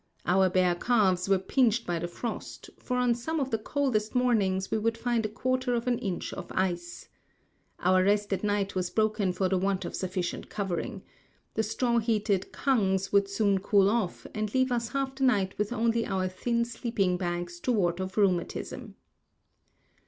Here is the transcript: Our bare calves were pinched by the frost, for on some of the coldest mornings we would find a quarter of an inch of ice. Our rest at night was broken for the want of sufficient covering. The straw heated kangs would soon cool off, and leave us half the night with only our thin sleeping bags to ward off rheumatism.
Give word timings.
Our 0.25 0.49
bare 0.49 0.73
calves 0.73 1.29
were 1.29 1.37
pinched 1.37 1.85
by 1.85 1.99
the 1.99 2.07
frost, 2.07 2.71
for 2.79 2.97
on 2.97 3.13
some 3.13 3.39
of 3.39 3.51
the 3.51 3.59
coldest 3.59 4.15
mornings 4.15 4.71
we 4.71 4.79
would 4.79 4.97
find 4.97 5.23
a 5.27 5.29
quarter 5.29 5.75
of 5.75 5.85
an 5.85 5.99
inch 5.99 6.33
of 6.33 6.51
ice. 6.55 7.07
Our 7.79 8.03
rest 8.03 8.33
at 8.33 8.43
night 8.43 8.73
was 8.73 8.89
broken 8.89 9.31
for 9.31 9.47
the 9.47 9.59
want 9.59 9.85
of 9.85 9.95
sufficient 9.95 10.49
covering. 10.49 11.03
The 11.53 11.61
straw 11.61 11.99
heated 11.99 12.51
kangs 12.51 13.11
would 13.11 13.29
soon 13.29 13.59
cool 13.59 13.91
off, 13.91 14.25
and 14.33 14.51
leave 14.55 14.71
us 14.71 14.89
half 14.89 15.13
the 15.13 15.23
night 15.23 15.55
with 15.59 15.71
only 15.71 16.07
our 16.07 16.27
thin 16.27 16.65
sleeping 16.65 17.15
bags 17.15 17.59
to 17.59 17.71
ward 17.71 18.01
off 18.01 18.17
rheumatism. 18.17 18.95